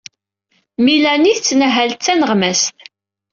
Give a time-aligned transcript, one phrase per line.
[0.83, 2.75] Melanie tettmahal d taneɣmast.